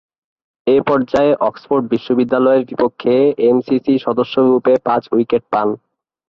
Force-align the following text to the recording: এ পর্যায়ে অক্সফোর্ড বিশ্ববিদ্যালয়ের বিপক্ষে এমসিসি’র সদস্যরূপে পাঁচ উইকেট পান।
এ 0.67 0.77
পর্যায়ে 0.87 1.31
অক্সফোর্ড 1.41 1.83
বিশ্ববিদ্যালয়ের 1.93 2.67
বিপক্ষে 2.69 3.15
এমসিসি’র 3.49 4.03
সদস্যরূপে 4.05 4.73
পাঁচ 4.87 5.03
উইকেট 5.13 5.43
পান। 5.53 5.67